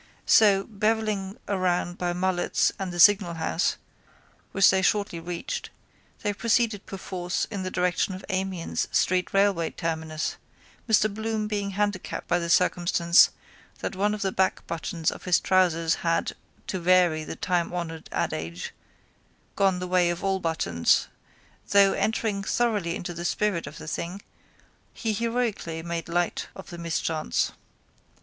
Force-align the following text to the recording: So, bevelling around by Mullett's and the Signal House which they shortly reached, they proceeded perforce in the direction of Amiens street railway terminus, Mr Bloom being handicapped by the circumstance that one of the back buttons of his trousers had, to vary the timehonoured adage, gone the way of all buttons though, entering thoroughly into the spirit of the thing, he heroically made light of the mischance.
So, 0.25 0.63
bevelling 0.63 1.37
around 1.47 1.99
by 1.99 2.11
Mullett's 2.11 2.71
and 2.79 2.91
the 2.91 2.99
Signal 2.99 3.35
House 3.35 3.77
which 4.51 4.67
they 4.71 4.81
shortly 4.81 5.19
reached, 5.19 5.69
they 6.23 6.33
proceeded 6.33 6.87
perforce 6.87 7.45
in 7.51 7.61
the 7.61 7.69
direction 7.69 8.15
of 8.15 8.25
Amiens 8.27 8.87
street 8.91 9.31
railway 9.31 9.69
terminus, 9.69 10.37
Mr 10.89 11.13
Bloom 11.13 11.47
being 11.47 11.69
handicapped 11.77 12.27
by 12.27 12.39
the 12.39 12.49
circumstance 12.49 13.29
that 13.77 13.95
one 13.95 14.15
of 14.15 14.23
the 14.23 14.31
back 14.31 14.65
buttons 14.65 15.11
of 15.11 15.25
his 15.25 15.39
trousers 15.39 15.93
had, 16.01 16.31
to 16.65 16.79
vary 16.79 17.23
the 17.23 17.35
timehonoured 17.35 18.07
adage, 18.11 18.73
gone 19.55 19.77
the 19.77 19.85
way 19.85 20.09
of 20.09 20.23
all 20.23 20.39
buttons 20.39 21.09
though, 21.69 21.93
entering 21.93 22.41
thoroughly 22.43 22.95
into 22.95 23.13
the 23.13 23.23
spirit 23.23 23.67
of 23.67 23.77
the 23.77 23.87
thing, 23.87 24.19
he 24.95 25.13
heroically 25.13 25.83
made 25.83 26.09
light 26.09 26.47
of 26.55 26.71
the 26.71 26.79
mischance. 26.79 27.51